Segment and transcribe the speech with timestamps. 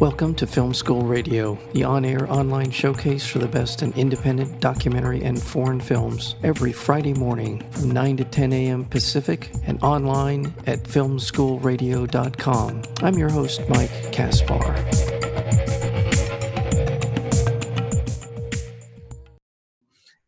[0.00, 4.60] Welcome to Film School Radio, the on air online showcase for the best in independent
[4.60, 8.84] documentary and foreign films, every Friday morning from 9 to 10 a.m.
[8.84, 12.82] Pacific and online at filmschoolradio.com.
[13.00, 14.74] I'm your host, Mike Kaspar.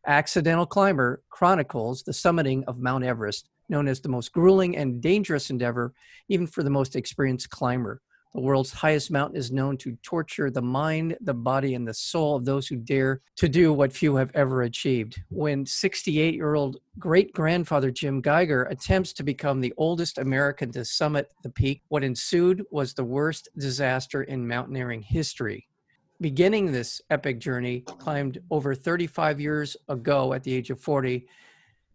[0.07, 5.51] Accidental Climber chronicles the summiting of Mount Everest, known as the most grueling and dangerous
[5.51, 5.93] endeavor,
[6.27, 8.01] even for the most experienced climber.
[8.33, 12.35] The world's highest mountain is known to torture the mind, the body, and the soul
[12.35, 15.19] of those who dare to do what few have ever achieved.
[15.29, 20.85] When 68 year old great grandfather Jim Geiger attempts to become the oldest American to
[20.85, 25.67] summit the peak, what ensued was the worst disaster in mountaineering history.
[26.21, 31.25] Beginning this epic journey, climbed over 35 years ago at the age of 40,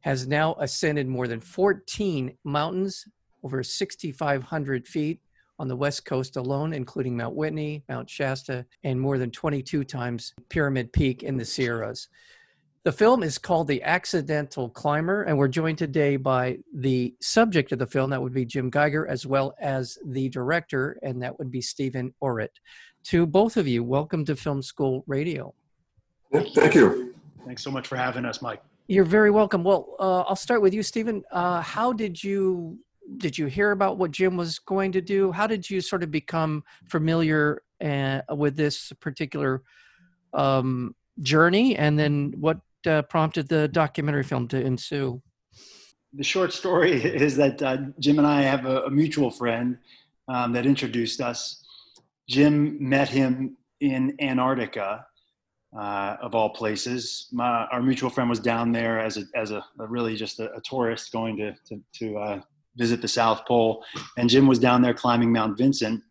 [0.00, 3.06] has now ascended more than 14 mountains,
[3.44, 5.20] over 6,500 feet,
[5.58, 10.34] on the West Coast alone, including Mount Whitney, Mount Shasta, and more than 22 times
[10.48, 12.08] Pyramid Peak in the Sierras.
[12.84, 17.78] The film is called The Accidental Climber, and we're joined today by the subject of
[17.78, 21.50] the film, that would be Jim Geiger, as well as the director, and that would
[21.50, 22.50] be Stephen Orrit.
[23.04, 25.54] To both of you, welcome to Film School Radio.
[26.54, 27.14] Thank you.
[27.46, 28.62] Thanks so much for having us, Mike.
[28.86, 29.64] You're very welcome.
[29.64, 31.22] Well, uh, I'll start with you, Stephen.
[31.30, 32.78] Uh, how did you
[33.18, 35.32] did you hear about what Jim was going to do?
[35.32, 39.62] How did you sort of become familiar uh, with this particular
[40.32, 41.76] um, journey?
[41.76, 45.22] And then what uh, prompted the documentary film to ensue?
[46.12, 49.78] The short story is that uh, Jim and I have a, a mutual friend
[50.28, 51.64] um, that introduced us.
[52.28, 55.06] Jim met him in Antarctica,
[55.76, 57.28] uh, of all places.
[57.32, 60.52] My, our mutual friend was down there as a, as a, a really just a,
[60.54, 62.40] a, tourist going to, to, to uh,
[62.76, 63.84] visit the South Pole,
[64.16, 66.02] and Jim was down there climbing Mount Vinson,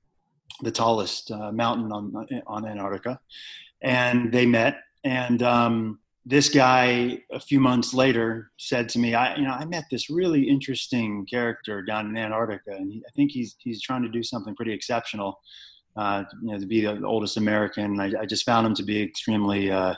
[0.61, 2.13] the tallest uh, mountain on
[2.47, 3.19] on Antarctica,
[3.81, 4.77] and they met.
[5.03, 9.65] And um, this guy, a few months later, said to me, "I, you know, I
[9.65, 14.03] met this really interesting character down in Antarctica, and he, I think he's he's trying
[14.03, 15.39] to do something pretty exceptional."
[15.95, 19.03] Uh, you know, to be the oldest American, I, I just found him to be
[19.03, 19.93] extremely uh,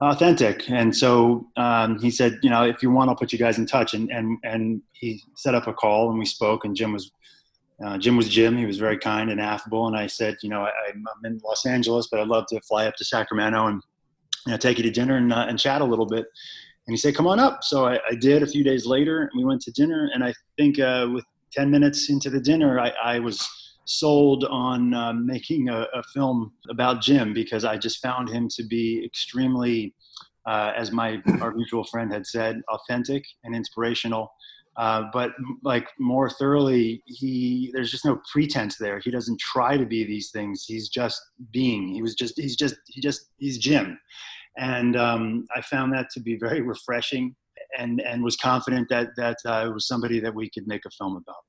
[0.00, 0.68] authentic.
[0.70, 3.66] And so um, he said, you know, if you want, I'll put you guys in
[3.66, 3.94] touch.
[3.94, 6.64] And and and he set up a call, and we spoke.
[6.64, 7.10] And Jim was
[7.84, 8.56] uh, Jim was Jim.
[8.56, 9.86] He was very kind and affable.
[9.86, 12.86] And I said, you know, I, am in Los Angeles, but I'd love to fly
[12.86, 13.82] up to Sacramento and
[14.46, 16.26] you know, take you to dinner and uh, and chat a little bit.
[16.86, 17.62] And he said, come on up.
[17.62, 18.42] So I, I, did.
[18.42, 20.10] A few days later, and we went to dinner.
[20.14, 23.46] And I think uh, with 10 minutes into the dinner, I, I was
[23.88, 28.62] sold on uh, making a, a, film about Jim because I just found him to
[28.62, 29.94] be extremely,
[30.46, 34.30] uh, as my our mutual friend had said, authentic and inspirational.
[34.76, 35.32] Uh, but
[35.64, 39.00] like more thoroughly, he there's just no pretense there.
[39.00, 40.66] He doesn't try to be these things.
[40.68, 41.20] He's just
[41.50, 41.88] being.
[41.88, 43.98] He was just he's just he just he's Jim,
[44.58, 47.34] and um, I found that to be very refreshing,
[47.78, 50.90] and and was confident that that uh, it was somebody that we could make a
[50.90, 51.42] film about.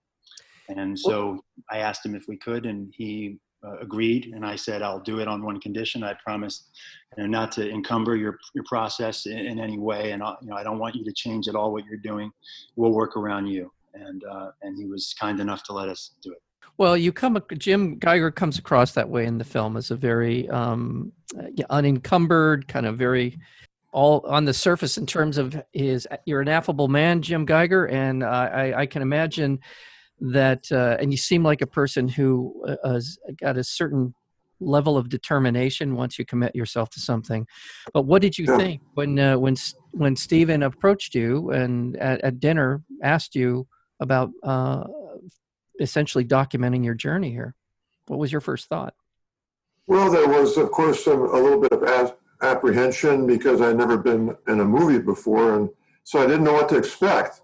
[0.70, 4.32] And so I asked him if we could, and he uh, agreed.
[4.34, 6.04] And I said, I'll do it on one condition.
[6.04, 6.70] I promised
[7.18, 10.12] you know, not to encumber your, your process in, in any way.
[10.12, 12.32] And I, you know, I don't want you to change at all what you're doing.
[12.76, 13.72] We'll work around you.
[13.94, 16.42] And, uh, and he was kind enough to let us do it.
[16.78, 20.48] Well, you come, Jim Geiger comes across that way in the film as a very
[20.50, 21.12] um,
[21.70, 23.38] unencumbered, kind of very
[23.92, 26.08] all on the surface in terms of his.
[26.26, 29.60] You're an affable man, Jim Geiger, and uh, I, I can imagine
[30.22, 34.14] that uh, and you seem like a person who uh, has got a certain
[34.60, 37.48] level of determination once you commit yourself to something.
[37.94, 38.58] But what did you yeah.
[38.58, 39.56] think when uh, when
[39.92, 43.68] when Stephen approached you and at, at dinner asked you
[44.00, 44.84] about uh,
[45.80, 47.56] essentially documenting your journey here?
[48.08, 48.94] What was your first thought?
[49.88, 51.84] Well there was of course some, a little bit of
[52.42, 55.70] apprehension because i'd never been in a movie before and
[56.04, 57.42] so i didn't know what to expect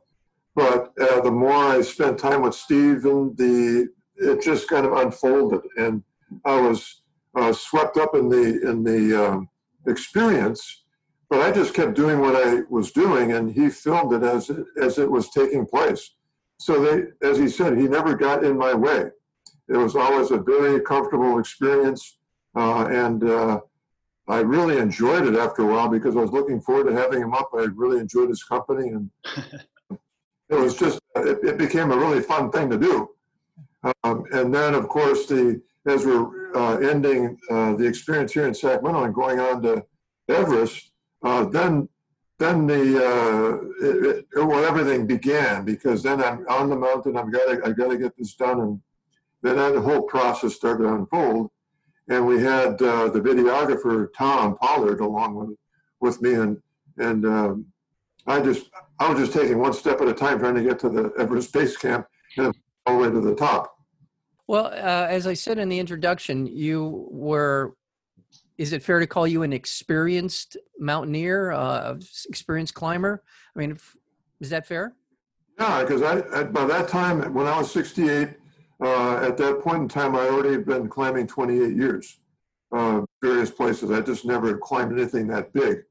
[0.55, 5.61] but uh, the more I spent time with Stephen, the it just kind of unfolded,
[5.77, 6.01] and
[6.45, 7.01] I was
[7.35, 9.49] uh, swept up in the in the um,
[9.87, 10.83] experience.
[11.29, 14.65] But I just kept doing what I was doing, and he filmed it as it,
[14.79, 16.11] as it was taking place.
[16.57, 19.09] So they, as he said, he never got in my way.
[19.67, 22.17] It was always a very comfortable experience,
[22.55, 23.59] uh, and uh,
[24.27, 27.33] I really enjoyed it after a while because I was looking forward to having him
[27.33, 27.49] up.
[27.53, 29.09] I really enjoyed his company, and
[30.49, 33.09] it was just it, it, became a really fun thing to do.
[34.03, 38.53] Um, and then, of course, the as we're uh, ending uh, the experience here in
[38.53, 39.85] Sacramento and going on to
[40.29, 40.91] Everest,
[41.23, 41.87] uh, then
[42.37, 47.17] then the uh, it, it, well everything began because then I'm on the mountain.
[47.17, 48.81] I've got to I got to get this done, and
[49.41, 51.49] then that whole process started to unfold.
[52.09, 55.57] and we had uh, the videographer Tom Pollard along with
[56.01, 56.57] with me, and
[56.97, 57.65] and um,
[58.27, 58.69] I just
[58.99, 61.53] I was just taking one step at a time, trying to get to the Everest
[61.53, 62.07] Base Camp
[62.37, 62.53] and
[62.85, 63.75] all the way to the top.
[64.47, 67.75] Well, uh, as I said in the introduction, you were.
[68.57, 71.97] Is it fair to call you an experienced mountaineer, uh,
[72.29, 73.21] experienced climber?
[73.53, 73.77] I mean,
[74.39, 74.95] is that fair?
[75.59, 78.29] Yeah, because I, at, by that time, when I was 68,
[78.81, 82.19] uh, at that point in time, I already had been climbing 28 years,
[82.71, 83.91] uh, various places.
[83.91, 85.83] I just never climbed anything that big.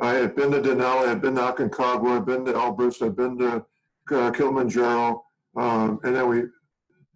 [0.00, 3.38] I had been to Denali, I'd been to Aconcagua, I'd been to Elbrus, I'd been
[3.38, 3.64] to
[4.12, 5.22] uh, Kilimanjaro,
[5.56, 6.42] um, and then we.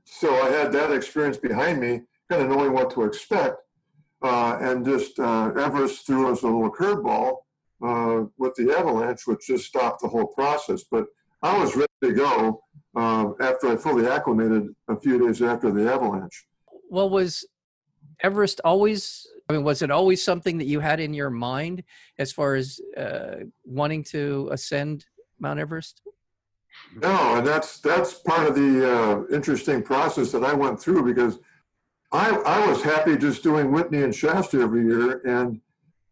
[0.04, 3.56] So I had that experience behind me, kind of knowing what to expect,
[4.22, 7.38] uh, and just uh, Everest threw us a little curveball
[7.82, 10.84] uh, with the avalanche, which just stopped the whole process.
[10.90, 11.06] But
[11.42, 12.62] I was ready to go
[12.96, 16.46] um, after I fully acclimated a few days after the avalanche.
[16.90, 17.46] Well, was
[18.22, 19.26] Everest always?
[19.48, 21.84] I mean, was it always something that you had in your mind
[22.18, 25.04] as far as uh, wanting to ascend
[25.38, 26.00] Mount Everest?
[26.96, 31.38] No, and that's that's part of the uh, interesting process that I went through because
[32.10, 35.60] I I was happy just doing Whitney and Shasta every year, and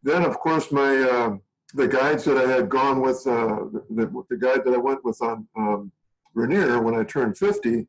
[0.03, 1.37] then of course my uh,
[1.75, 5.21] the guides that I had gone with uh, the, the guide that I went with
[5.23, 5.93] on um,
[6.35, 7.87] Rainier when I turned 50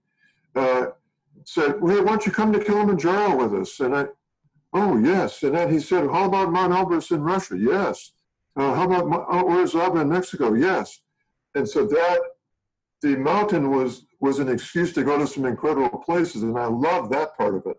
[0.55, 0.85] uh,
[1.45, 3.79] said, well, why don't you come to Kilimanjaro with us?
[3.79, 4.05] And I,
[4.73, 5.43] oh, yes.
[5.43, 7.57] And then he said, how about Mount Elbrus in Russia?
[7.57, 8.11] Yes.
[8.55, 10.53] Uh, how about Mount Orizaba in Mexico?
[10.53, 11.01] Yes.
[11.55, 12.19] And so that,
[13.01, 16.43] the mountain was, was an excuse to go to some incredible places.
[16.43, 17.77] And I love that part of it.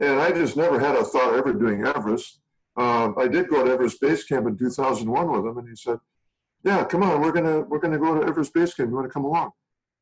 [0.00, 2.40] And I just never had a thought of ever doing Everest.
[2.76, 5.98] Um, I did go to Everest Base Camp in 2001 with him, and he said,
[6.64, 8.88] "Yeah, come on, we're gonna we're gonna go to Everest Base Camp.
[8.88, 9.50] You want to come along?"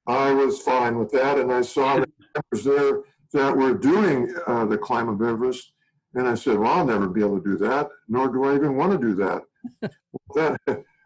[0.06, 4.66] I was fine with that, and I saw the members there that were doing uh,
[4.66, 5.72] the climb of Everest,
[6.14, 8.76] and I said, "Well, I'll never be able to do that, nor do I even
[8.76, 9.42] want to do that."
[10.34, 10.56] then,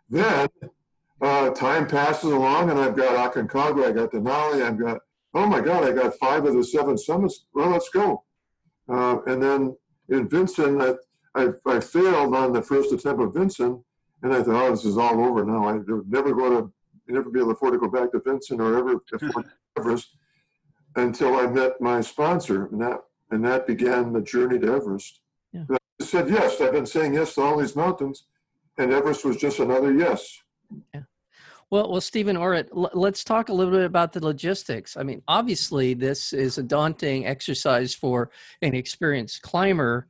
[0.08, 0.48] then
[1.20, 5.00] uh, time passes along, and I've got Aconcagua, I got Denali, I've got
[5.34, 7.46] oh my God, I got five of the seven summits.
[7.54, 8.24] Well, let's go.
[8.88, 9.76] Uh, and then
[10.08, 10.94] in Vinson, I,
[11.34, 13.82] I, I failed on the first attempt of Vinson,
[14.22, 15.68] and I thought, oh, this is all over now.
[15.68, 16.72] I never go to
[17.06, 18.94] never be able to afford to go back to Vinson or ever
[19.78, 20.16] Everest
[20.96, 23.00] until I met my sponsor, and that
[23.34, 25.20] and that began the journey to Everest.
[25.52, 25.64] Yeah.
[25.70, 26.60] I said yes.
[26.60, 28.24] I've been saying yes to all these mountains,
[28.78, 30.40] and Everest was just another yes.
[30.94, 31.02] Yeah.
[31.70, 34.96] Well, well, Stephen Orrit, l- let's talk a little bit about the logistics.
[34.96, 38.30] I mean, obviously, this is a daunting exercise for
[38.62, 40.06] an experienced climber.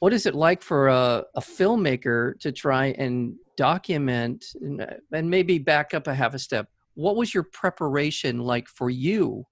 [0.00, 5.58] What is it like for a, a filmmaker to try and document and, and maybe
[5.58, 6.68] back up a half a step
[6.98, 9.44] what was your preparation like for you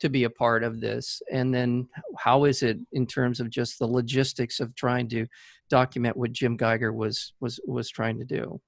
[0.00, 1.88] to be a part of this and then
[2.18, 5.26] how is it in terms of just the logistics of trying to
[5.68, 8.60] document what jim geiger was was was trying to do?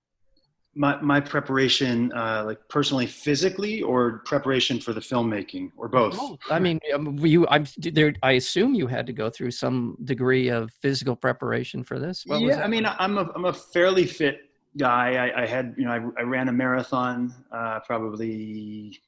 [0.74, 6.16] My, my preparation uh, like personally physically or preparation for the filmmaking or both?
[6.50, 10.48] I mean um, you i'm there i assume you had to go through some degree
[10.48, 12.22] of physical preparation for this?
[12.26, 15.14] What yeah i mean i'm a, I'm a fairly fit guy.
[15.14, 19.00] I, I had, you know, I, I ran a marathon uh, probably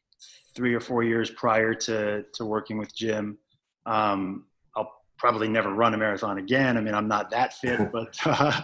[0.55, 3.39] three or four years prior to to working with Jim.
[3.87, 4.47] Um,
[4.77, 6.77] I'll probably never run a marathon again.
[6.77, 8.61] I mean, I'm not that fit, but uh,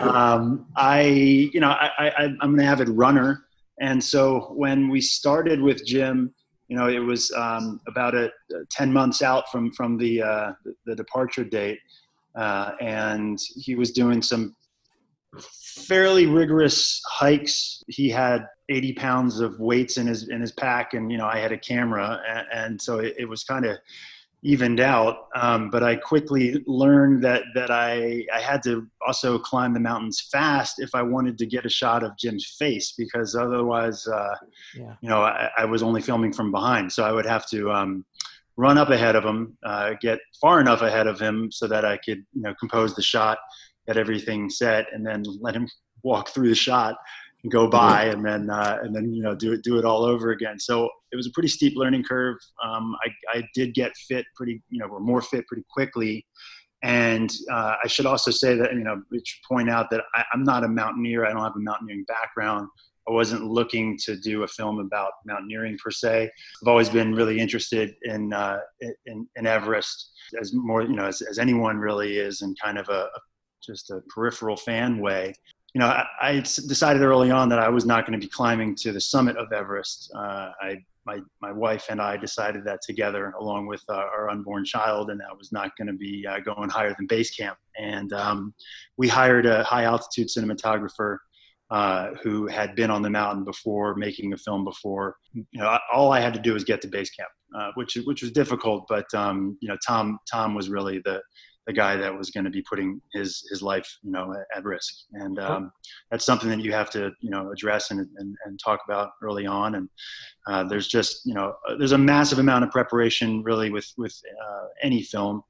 [0.00, 3.44] um, I, you know, I, I, I'm an avid runner,
[3.80, 6.34] and so when we started with Jim,
[6.68, 8.30] you know, it was um, about a,
[8.70, 11.78] ten months out from from the uh, the, the departure date,
[12.36, 14.56] uh, and he was doing some
[15.40, 17.82] fairly rigorous hikes.
[17.88, 21.38] He had 80 pounds of weights in his in his pack, and you know I
[21.38, 23.76] had a camera, and, and so it, it was kind of
[24.42, 25.28] evened out.
[25.34, 30.28] Um, but I quickly learned that that I I had to also climb the mountains
[30.30, 34.34] fast if I wanted to get a shot of Jim's face, because otherwise, uh,
[34.76, 34.94] yeah.
[35.00, 37.70] you know, I, I, was only filming from behind, so I would have to.
[37.70, 38.04] Um,
[38.56, 41.96] run up ahead of him, uh, get far enough ahead of him so that I
[41.96, 43.38] could, you know, compose the shot,
[43.86, 45.68] get everything set, and then let him
[46.02, 46.96] walk through the shot
[47.42, 50.04] and go by, and then uh, and then you know do it do it all
[50.04, 50.58] over again.
[50.58, 52.36] So it was a pretty steep learning curve.
[52.62, 56.26] Um, I, I did get fit pretty, you know, we're more fit pretty quickly.
[56.82, 60.42] And uh, I should also say that, you know, should point out that I, I'm
[60.42, 61.24] not a mountaineer.
[61.24, 62.68] I don't have a mountaineering background.
[63.08, 66.30] I wasn't looking to do a film about mountaineering per se.
[66.62, 68.58] I've always been really interested in uh,
[69.06, 70.10] in, in, Everest
[70.40, 73.20] as more you know as, as anyone really is in kind of a, a
[73.64, 75.34] just a peripheral fan way.
[75.74, 78.76] you know, I, I, decided early on that I was not going to be climbing
[78.76, 80.12] to the summit of Everest.
[80.14, 84.64] Uh, I, my, my wife and I decided that together, along with uh, our unborn
[84.64, 87.58] child, and that was not going to be uh, going higher than base camp.
[87.78, 88.54] And um,
[88.96, 91.18] we hired a high altitude cinematographer
[91.70, 95.16] uh, who had been on the mountain before, making a film before.
[95.32, 98.22] You know, all I had to do was get to base camp, uh, which which
[98.22, 98.84] was difficult.
[98.88, 101.20] But um, you know, Tom Tom was really the
[101.66, 104.64] the guy that was going to be putting his his life you know at, at
[104.64, 104.94] risk.
[105.12, 105.72] And um,
[106.10, 109.46] that's something that you have to you know address and and, and talk about early
[109.46, 109.76] on.
[109.76, 109.88] And
[110.46, 114.18] uh, there's just you know uh, there's a massive amount of preparation really with with
[114.44, 115.42] uh, any film.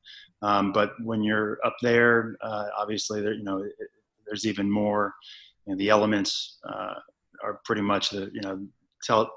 [0.42, 3.72] Um, but when you're up there uh, obviously there you know it,
[4.26, 5.14] there's even more
[5.66, 6.94] you know, the elements uh,
[7.42, 8.66] are pretty much the you know
[9.02, 9.30] tell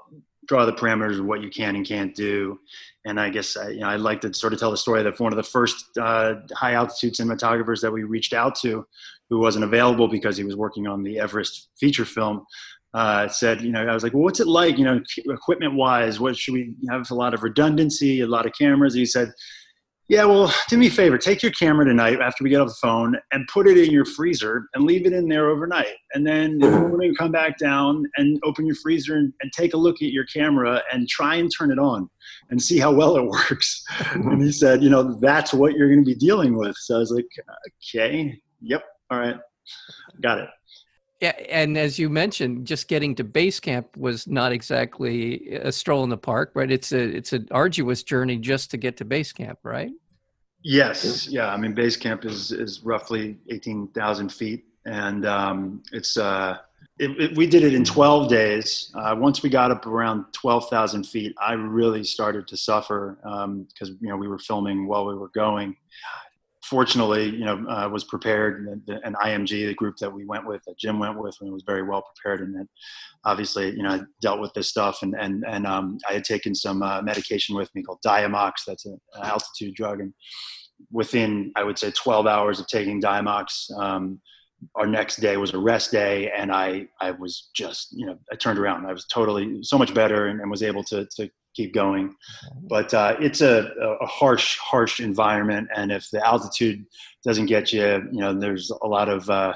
[0.48, 2.58] draw the parameters of what you can and can't do.
[3.04, 5.20] And I guess I, you know, I'd like to sort of tell the story that
[5.20, 8.86] one of the first uh, high altitude cinematographers that we reached out to,
[9.30, 12.44] who wasn't available because he was working on the Everest feature film,
[12.94, 16.18] uh, said, you know, I was like, well, what's it like, you know, equipment wise?
[16.18, 17.10] What should we have?
[17.10, 18.94] A lot of redundancy, a lot of cameras.
[18.94, 19.30] He said,
[20.08, 21.18] yeah, well, do me a favor.
[21.18, 24.06] Take your camera tonight after we get off the phone and put it in your
[24.06, 25.96] freezer and leave it in there overnight.
[26.14, 29.74] And then in the morning, come back down and open your freezer and, and, take
[29.74, 32.08] a look at your camera and try and turn it on
[32.48, 33.84] and see how well it works.
[34.14, 36.76] and he said, you know, that's what you're going to be dealing with.
[36.76, 37.26] So I was like,
[37.82, 39.36] okay, yep, all right,
[40.22, 40.48] got it.
[41.20, 46.04] Yeah, and as you mentioned, just getting to base camp was not exactly a stroll
[46.04, 46.70] in the park, right?
[46.70, 49.90] It's a it's an arduous journey just to get to base camp, right?
[50.62, 51.48] Yes, yeah.
[51.48, 56.58] I mean, base camp is is roughly eighteen thousand feet, and um, it's uh,
[57.00, 58.92] it, it, we did it in twelve days.
[58.94, 63.88] Uh, once we got up around twelve thousand feet, I really started to suffer because
[63.90, 65.74] um, you know we were filming while we were going
[66.68, 68.66] fortunately, you know, uh, was prepared.
[68.66, 71.52] And, the, and IMG, the group that we went with, that Jim went with, and
[71.52, 72.46] was very well prepared.
[72.46, 72.68] And then,
[73.24, 76.54] obviously, you know, I dealt with this stuff, and and and um, I had taken
[76.54, 78.64] some uh, medication with me called Diamox.
[78.66, 80.12] That's an altitude drug, and
[80.92, 83.70] within I would say 12 hours of taking Diamox.
[83.78, 84.20] Um,
[84.74, 88.34] our next day was a rest day and I, I was just, you know, I
[88.34, 88.86] turned around.
[88.86, 92.14] I was totally so much better and, and was able to, to keep going.
[92.68, 96.84] But uh, it's a, a, harsh, harsh environment, and if the altitude
[97.24, 99.54] doesn't get you, you know, there's a lot of uh,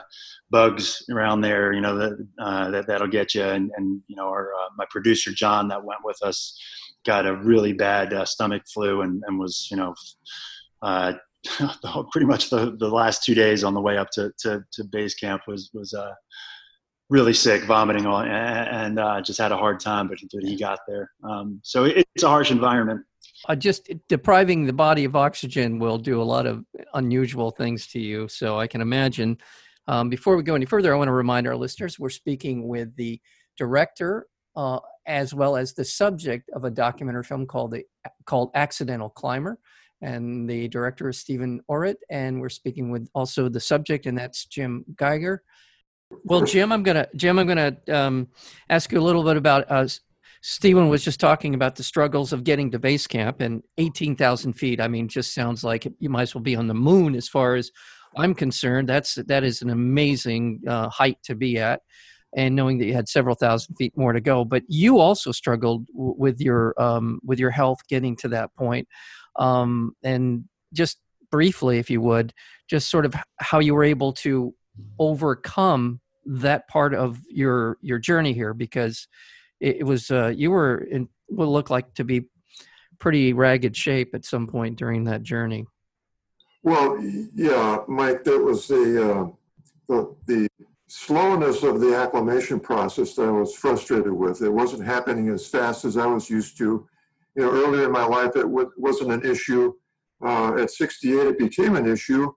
[0.50, 3.44] bugs around there, you know, that, uh, that that'll get you.
[3.44, 6.58] And, and you know, our uh, my producer John that went with us
[7.04, 9.94] got a really bad uh, stomach flu and, and was, you know.
[10.82, 11.14] Uh,
[12.12, 15.14] pretty much the, the last two days on the way up to, to, to base
[15.14, 15.92] camp was was
[17.12, 20.08] really sick, vomiting, all, and uh, just had a hard time.
[20.08, 21.10] But, he got there.
[21.22, 23.02] Um, so it, it's a harsh environment.
[23.48, 26.64] Uh, just depriving the body of oxygen will do a lot of
[26.94, 28.28] unusual things to you.
[28.28, 29.36] So I can imagine.
[29.88, 32.96] Um, before we go any further, I want to remind our listeners we're speaking with
[32.96, 33.20] the
[33.58, 34.26] director
[34.56, 37.84] uh, as well as the subject of a documentary film called the
[38.24, 39.58] called Accidental Climber,
[40.00, 44.46] and the director is Stephen Orrit, and we're speaking with also the subject, and that's
[44.46, 45.42] Jim Geiger.
[46.24, 48.28] Well, Jim, I'm gonna Jim, I'm gonna um,
[48.68, 49.70] ask you a little bit about.
[49.70, 49.88] Uh,
[50.42, 54.80] Stephen was just talking about the struggles of getting to base camp and 18,000 feet.
[54.80, 57.54] I mean, just sounds like you might as well be on the moon as far
[57.54, 57.70] as
[58.16, 58.88] I'm concerned.
[58.88, 61.80] That's that is an amazing uh, height to be at,
[62.36, 64.44] and knowing that you had several thousand feet more to go.
[64.44, 68.88] But you also struggled w- with your um, with your health getting to that point,
[69.38, 70.98] um, and just
[71.30, 72.34] briefly, if you would,
[72.68, 74.54] just sort of how you were able to
[74.98, 79.08] overcome that part of your your journey here because
[79.60, 82.26] it, it was uh, you were in what looked like to be
[82.98, 85.66] pretty ragged shape at some point during that journey.
[86.62, 86.98] Well,
[87.34, 89.28] yeah, Mike, that was the uh,
[89.88, 90.48] the, the
[90.88, 94.42] slowness of the acclimation process that I was frustrated with.
[94.42, 96.86] It wasn't happening as fast as I was used to.
[97.34, 99.72] You know, earlier in my life, it w- wasn't an issue.
[100.24, 102.32] Uh, at 68, it became an issue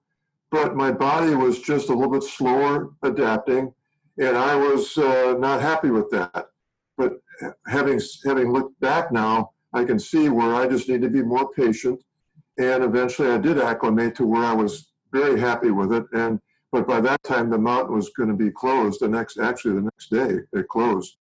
[0.56, 3.74] but my body was just a little bit slower adapting,
[4.18, 6.46] and I was uh, not happy with that.
[6.98, 7.20] But
[7.68, 11.52] having having looked back now, I can see where I just need to be more
[11.52, 12.02] patient,
[12.58, 16.06] and eventually I did acclimate to where I was very happy with it.
[16.14, 16.40] And
[16.72, 19.02] but by that time the mountain was going to be closed.
[19.02, 21.18] The next actually the next day it closed,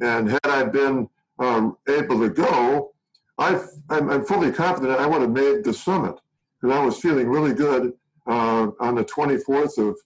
[0.00, 1.08] and had I been
[1.40, 2.92] um, able to go,
[3.38, 6.14] i am fully confident I would have made the summit
[6.60, 7.92] because I was feeling really good
[8.28, 9.96] uh, on the 24th of,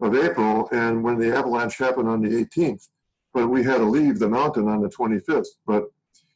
[0.00, 2.88] of April, and when the avalanche happened on the 18th.
[3.32, 5.46] But we had to leave the mountain on the 25th.
[5.66, 5.84] But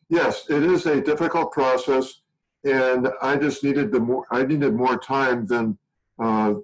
[0.08, 2.22] yes, it is a difficult process,
[2.64, 4.26] and I just needed the more.
[4.30, 5.76] I needed more time than
[6.22, 6.54] uh,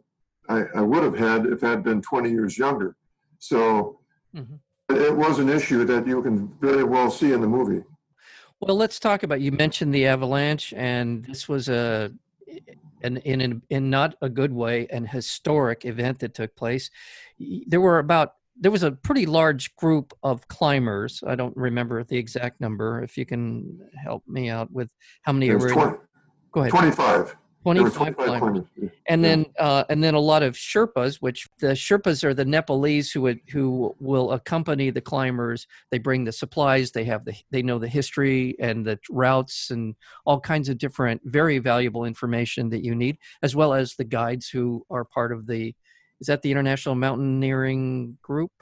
[0.49, 2.97] I, I, would have had if I had been 20 years younger.
[3.39, 3.99] So
[4.35, 4.61] Mhm.
[4.89, 7.83] it was an issue that you can very well see in the movie.
[8.61, 9.41] Well, let's talk about.
[9.41, 12.13] You mentioned the avalanche, and this was a,
[13.03, 16.91] an in in, in not a good way, an historic event that took place.
[17.39, 21.23] There were about there was a pretty large group of climbers.
[21.27, 23.03] I don't remember the exact number.
[23.03, 24.91] If you can help me out with
[25.23, 25.99] how many was were in, 20,
[26.53, 26.71] go ahead.
[27.63, 27.93] 25.
[27.93, 28.65] 25 climbers.
[29.09, 29.29] and Yeah.
[29.29, 33.21] then uh, and then a lot of Sherpas, which the Sherpas are the Nepalese who
[33.23, 35.67] would, who will accompany the climbers.
[35.91, 36.91] They bring the supplies.
[36.91, 41.21] They have the they know the history and the routes and all kinds of different
[41.25, 45.47] very valuable information that you need, as well as the guides who are part of
[45.47, 45.75] the.
[46.21, 48.53] Is that the International Mountaineering Group?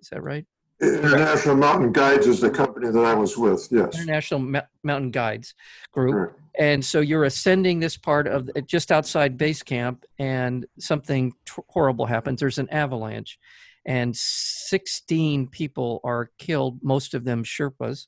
[0.00, 0.46] Is that right?
[0.82, 3.94] International Mountain Guides is the company that I was with, yes.
[4.00, 5.54] International Mou- Mountain Guides
[5.92, 6.12] Group.
[6.12, 6.40] Correct.
[6.58, 12.04] and so you're ascending this part of just outside base camp and something t- horrible
[12.06, 13.38] happens there's an avalanche
[13.86, 18.06] and 16 people are killed most of them sherpas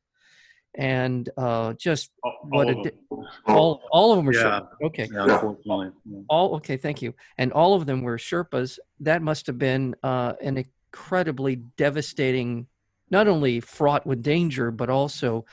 [0.76, 2.10] and uh, just
[2.48, 3.24] what All of di- them.
[3.46, 4.42] all, all of them were Yeah.
[4.60, 5.52] sherpas okay Yeah.
[5.64, 6.18] Yeah.
[6.28, 10.32] all okay thank you and all of them were sherpas that must have been uh,
[10.42, 10.58] an
[10.94, 12.68] incredibly devastating
[13.10, 15.44] not only fraught with danger but also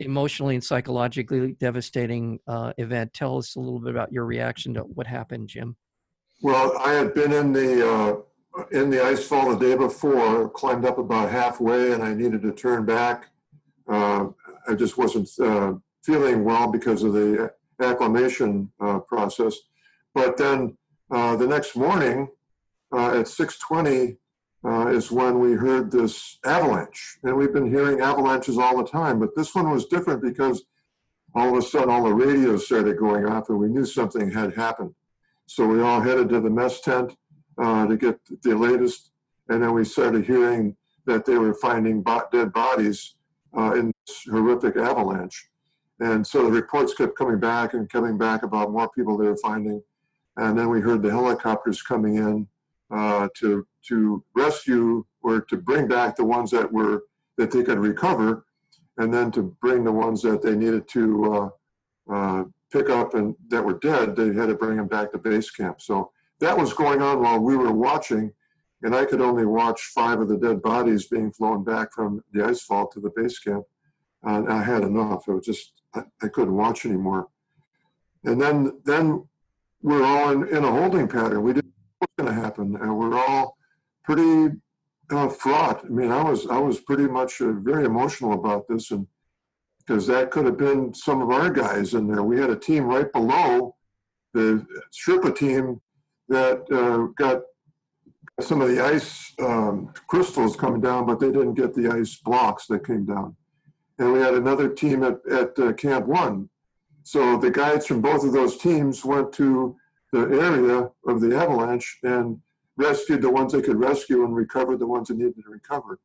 [0.00, 4.80] emotionally and psychologically devastating uh, event tell us a little bit about your reaction to
[4.80, 5.76] what happened jim
[6.42, 8.16] Well, I had been in the, uh,
[8.72, 12.52] in the ice fall the day before, climbed up about halfway and I needed to
[12.52, 13.30] turn back.
[13.88, 14.26] Uh,
[14.68, 19.54] I just wasn't uh, feeling well because of the acclimation uh, process.
[20.12, 20.76] But then
[21.10, 22.28] uh, the next morning
[22.92, 24.16] at 6:20
[24.64, 29.18] uh, is when we heard this avalanche, and we've been hearing avalanches all the time.
[29.18, 30.64] But this one was different because
[31.34, 34.54] all of a sudden all the radios started going off, and we knew something had
[34.54, 34.94] happened.
[35.46, 37.16] So we all headed to the mess tent
[37.56, 39.12] uh, to get the latest,
[39.48, 43.14] and then we started hearing that they were finding bo- dead bodies
[43.56, 45.48] uh, in this horrific avalanche.
[46.00, 49.36] And so the reports kept coming back and coming back about more people they were
[49.38, 49.82] finding.
[50.36, 52.46] And then we heard the helicopters coming in
[52.90, 57.04] uh, to to rescue or to bring back the ones that were
[57.36, 58.44] that they could recover,
[58.98, 63.34] and then to bring the ones that they needed to uh, uh, pick up and
[63.48, 64.16] that were dead.
[64.16, 65.80] They had to bring them back to base camp.
[65.80, 68.32] So that was going on while we were watching,
[68.82, 72.44] and I could only watch five of the dead bodies being flown back from the
[72.44, 73.64] ice fall to the base camp.
[74.24, 75.28] And I had enough.
[75.28, 77.28] It was just I, I couldn't watch anymore.
[78.24, 79.26] And then then
[79.80, 81.42] we're all in, in a holding pattern.
[81.42, 83.57] We didn't know what's going to happen, and we're all
[84.08, 84.56] pretty
[85.10, 85.84] uh, fraught.
[85.84, 89.06] I mean, I was I was pretty much uh, very emotional about this, and
[89.78, 92.22] because that could have been some of our guys in there.
[92.22, 93.76] We had a team right below
[94.32, 94.66] the
[94.98, 95.80] Sherpa team
[96.28, 97.42] that uh, got
[98.40, 102.66] some of the ice um, crystals coming down, but they didn't get the ice blocks
[102.66, 103.36] that came down.
[103.98, 106.48] And we had another team at, at uh, Camp One.
[107.02, 109.76] So the guides from both of those teams went to
[110.12, 112.40] the area of the avalanche and
[112.78, 115.98] rescued the ones they could rescue and recovered the ones that needed to recover.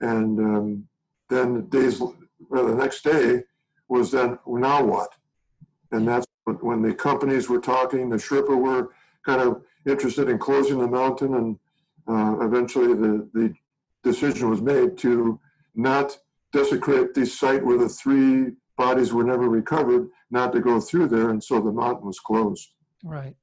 [0.00, 0.88] And um,
[1.28, 3.44] then days, well, the next day
[3.88, 5.10] was then well, now what?
[5.92, 8.08] And that's when- the companies were talking.
[8.08, 8.88] The Sherpa were
[9.24, 11.58] kind of interested in closing the mountain, and
[12.08, 13.54] uh, eventually the the
[14.02, 15.38] decision was made to
[15.74, 16.18] not
[16.52, 21.30] desecrate the site where the three bodies were never recovered, not to go through there,
[21.30, 22.70] and so the mountain was closed.
[23.04, 23.36] Right.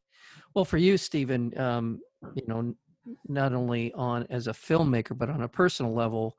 [0.55, 1.99] Well, for you, Stephen, um,
[2.33, 2.75] you know,
[3.27, 6.37] not only on as a filmmaker, but on a personal level,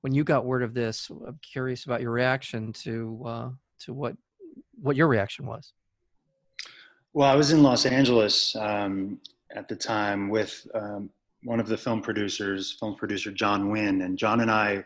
[0.00, 4.16] when you got word of this, I'm curious about your reaction to uh, to what
[4.80, 5.72] what your reaction was.
[7.12, 9.20] Well, I was in Los Angeles um,
[9.54, 11.10] at the time with um,
[11.42, 14.84] one of the film producers, film producer John Wynn, and John and I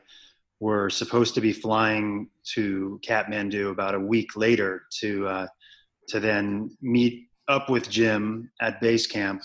[0.60, 5.46] were supposed to be flying to Kathmandu about a week later to uh,
[6.08, 9.42] to then meet up with Jim at base camp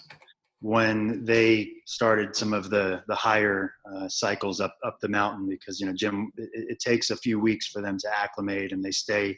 [0.62, 5.80] when they started some of the the higher uh, cycles up up the mountain because
[5.80, 8.92] you know Jim it, it takes a few weeks for them to acclimate and they
[8.92, 9.38] stay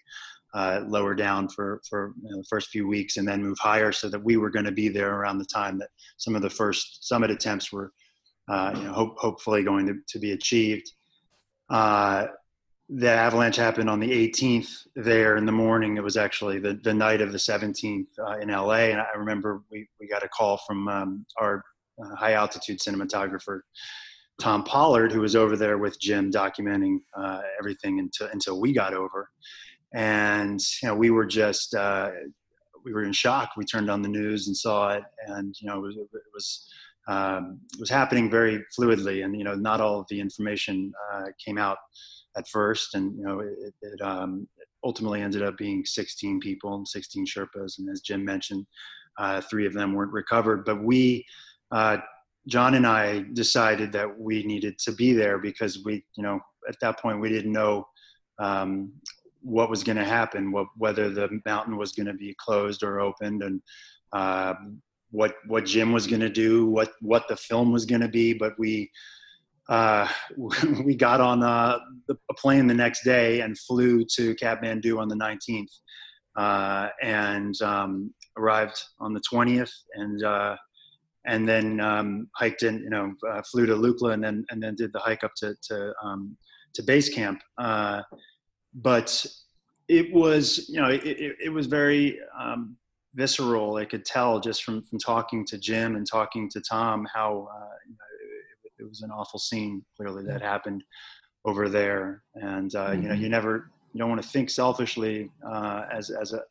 [0.53, 3.91] uh, lower down for for you know, the first few weeks and then move higher
[3.91, 6.49] so that we were going to be there around the time that some of the
[6.49, 7.91] first summit attempts were
[8.49, 10.91] uh, you know hope, hopefully going to, to be achieved.
[11.69, 12.27] Uh,
[12.93, 15.95] the avalanche happened on the 18th there in the morning.
[15.95, 19.61] It was actually the, the night of the 17th uh, in la and i remember
[19.71, 21.63] we, we got a call from um, our
[22.03, 23.61] uh, high altitude cinematographer
[24.41, 28.93] tom pollard who was over there with jim documenting uh, everything until, until we got
[28.93, 29.29] over.
[29.93, 32.11] And you know we were just uh,
[32.83, 33.51] we were in shock.
[33.55, 36.67] We turned on the news and saw it and you know it was, it was
[37.11, 41.57] um, was happening very fluidly, and you know, not all of the information uh, came
[41.57, 41.77] out
[42.37, 44.47] at first, and you know, it, it um,
[44.85, 48.65] ultimately ended up being 16 people and 16 Sherpas, and as Jim mentioned,
[49.19, 50.63] uh, three of them weren't recovered.
[50.63, 51.25] But we,
[51.71, 51.97] uh,
[52.47, 56.75] John and I, decided that we needed to be there because we, you know, at
[56.81, 57.87] that point we didn't know
[58.39, 58.93] um,
[59.41, 63.01] what was going to happen, what, whether the mountain was going to be closed or
[63.01, 63.61] opened, and
[64.13, 64.53] uh,
[65.11, 68.33] what what Jim was going to do, what what the film was going to be.
[68.33, 68.91] But we
[69.69, 70.07] uh,
[70.83, 75.15] we got on the, a plane the next day and flew to Kathmandu on the
[75.15, 75.71] 19th,
[76.35, 80.55] uh, and um, arrived on the 20th, and uh,
[81.25, 84.75] and then um, hiked in, you know, uh, flew to Lukla, and then and then
[84.75, 86.35] did the hike up to to um,
[86.73, 87.41] to base camp.
[87.57, 88.01] Uh,
[88.73, 89.25] but
[89.87, 92.77] it was, you know, it, it, it was very um,
[93.15, 93.75] visceral.
[93.75, 97.47] I could tell just from from talking to Jim and talking to Tom how
[97.85, 98.05] you know,
[98.79, 100.83] it was an awful scene clearly that happened
[101.45, 103.01] over there and uh, mm-hmm.
[103.01, 103.31] you know you mm-hmm.
[103.31, 106.41] never you don't want to think selfishly uh, as as a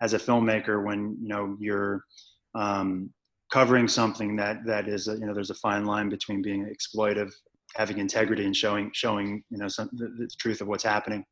[0.00, 2.04] as a filmmaker when you know you're
[2.54, 3.10] um,
[3.52, 7.32] covering something that that is a, you know there's a fine line between being exploitive
[7.76, 11.24] having integrity and showing showing you know some, the, the truth of what's happening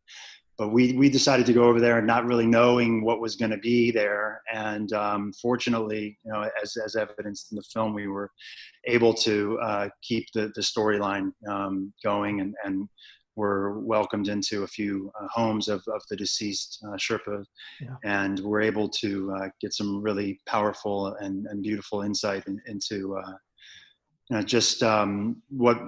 [0.58, 3.58] but we we decided to go over there not really knowing what was going to
[3.58, 8.30] be there and um, fortunately you know as, as evidenced in the film we were
[8.86, 12.88] able to uh, keep the, the storyline um, going and, and
[13.36, 17.44] were welcomed into a few uh, homes of, of the deceased uh, Sherpa
[17.80, 17.94] yeah.
[18.02, 23.16] and were able to uh, get some really powerful and, and beautiful insight in, into
[23.16, 23.34] uh,
[24.28, 25.78] you know, just um, what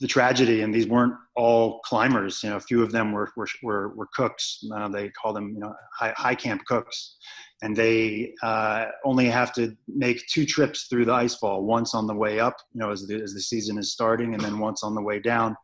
[0.00, 2.42] the tragedy, and these weren't all climbers.
[2.42, 4.64] You know, a few of them were were were, were cooks.
[4.74, 7.16] Uh, they call them, you know, high, high camp cooks,
[7.62, 11.62] and they uh, only have to make two trips through the icefall.
[11.62, 14.42] Once on the way up, you know, as the as the season is starting, and
[14.42, 15.56] then once on the way down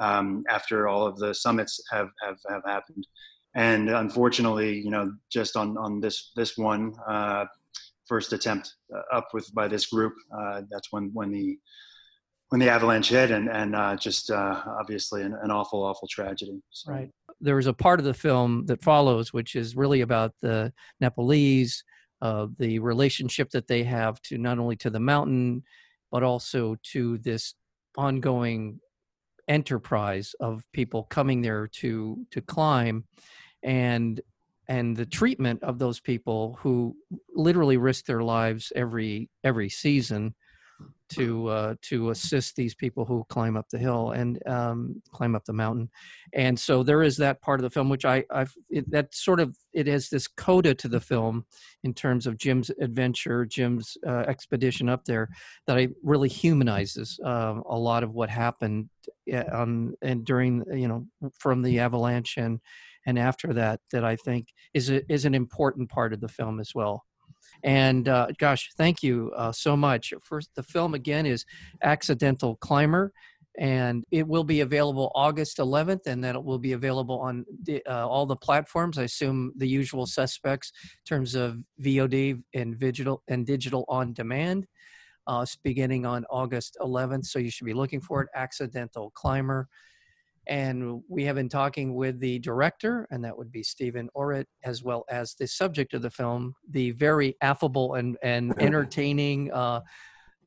[0.00, 3.06] um, after all of the summits have have have happened.
[3.54, 7.46] And unfortunately, you know, just on on this this one, uh,
[8.10, 10.14] first attempt uh, up with by this group.
[10.36, 11.56] Uh, that's when when the
[12.48, 16.60] when the avalanche hit, and and uh, just obviously an, an, awful awful tragedy.
[16.70, 16.92] So.
[16.92, 17.10] Right.
[17.40, 21.84] There was a part of the film that follows, which is really about the Nepalese,
[22.20, 25.62] the relationship that they have to not only to the mountain,
[26.10, 27.54] but also to this
[27.96, 28.80] ongoing
[29.48, 33.04] enterprise of people coming there to to climb
[33.62, 34.20] and
[34.70, 36.96] and the treatment of those people who
[37.34, 40.34] literally risk their lives every every season
[41.10, 45.44] to uh, to assist these people who climb up the hill and um, climb up
[45.44, 45.90] the mountain,
[46.32, 49.40] and so there is that part of the film which I I've it, that sort
[49.40, 51.44] of it has this coda to the film
[51.82, 55.28] in terms of Jim's adventure, Jim's uh, expedition up there
[55.66, 58.88] that I really humanizes uh, a lot of what happened
[59.52, 61.06] on and during you know
[61.40, 62.60] from the avalanche and
[63.06, 66.60] and after that that I think is a, is an important part of the film
[66.60, 67.04] as well.
[67.62, 70.12] And uh, gosh, thank you uh, so much.
[70.22, 71.44] First, the film again is
[71.82, 73.12] Accidental Climber,
[73.58, 77.82] and it will be available August 11th, and that it will be available on the,
[77.86, 78.98] uh, all the platforms.
[78.98, 84.66] I assume the usual suspects in terms of VOD and digital and digital on demand.
[85.26, 88.28] Uh, beginning on August 11th, so you should be looking for it.
[88.34, 89.68] Accidental Climber.
[90.50, 94.82] And we have been talking with the director, and that would be Stephen Orrit, as
[94.82, 99.80] well as the subject of the film, the very affable and, and entertaining uh,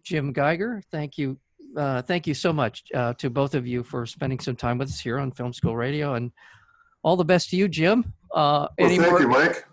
[0.04, 0.82] Jim Geiger.
[0.92, 1.40] Thank you.
[1.78, 4.90] Uh, thank you so much uh, to both of you for spending some time with
[4.90, 6.16] us here on Film School Radio.
[6.16, 6.34] And
[7.02, 8.14] all the best to you, Jim.
[8.34, 9.66] Uh, well, thank more- you, Mike.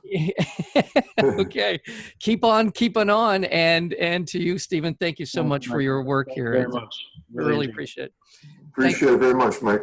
[1.22, 1.80] okay,
[2.20, 4.94] keep on keeping on, and and to you, Stephen.
[4.94, 6.52] Thank you so much for your work here.
[6.52, 6.94] Very much.
[7.32, 8.14] Really, really appreciate it.
[8.68, 9.82] Appreciate it very much, Mike.